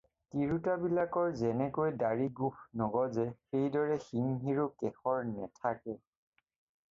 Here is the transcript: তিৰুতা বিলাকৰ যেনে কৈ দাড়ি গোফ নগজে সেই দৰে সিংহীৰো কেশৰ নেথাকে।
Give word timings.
তিৰুতা 0.35 0.75
বিলাকৰ 0.83 1.27
যেনে 1.41 1.67
কৈ 1.75 1.91
দাড়ি 2.03 2.25
গোফ 2.39 2.63
নগজে 2.83 3.27
সেই 3.51 3.69
দৰে 3.77 3.99
সিংহীৰো 4.07 4.67
কেশৰ 4.81 5.21
নেথাকে। 5.35 5.97